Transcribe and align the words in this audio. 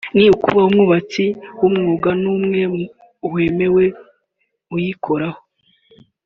no 0.15 0.23
kuba 0.41 0.61
nta 0.63 0.71
mwubatsi 0.73 1.25
w’umwuga 1.59 2.09
n’umwe 2.21 2.61
wemewe 3.33 3.85
uyikoraho 4.75 5.39